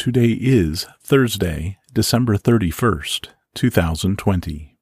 Today 0.00 0.30
is 0.30 0.86
Thursday, 1.02 1.76
December 1.92 2.38
31st, 2.38 3.28
2020. 3.54 4.78